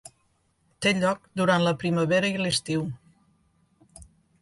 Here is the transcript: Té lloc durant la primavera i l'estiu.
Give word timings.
Té 0.85 0.93
lloc 1.03 1.21
durant 1.43 1.65
la 1.69 1.75
primavera 1.85 2.35
i 2.37 2.43
l'estiu. 2.43 2.91